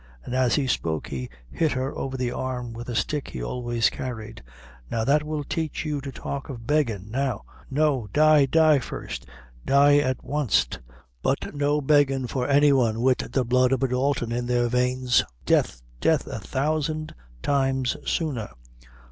[0.25, 3.91] And as he spoke, he hit her over the arm with a stick he always
[3.91, 4.41] carried.
[4.89, 7.11] "Now that will teach you to talk of beg gin'.
[7.69, 8.07] No!
[8.11, 9.27] die die first
[9.63, 10.79] die at wanst;
[11.21, 15.23] but no beggin' for any one wid the blood of a Dalton in their veins.
[15.45, 17.13] Death death a thousand
[17.43, 18.49] times sooner!"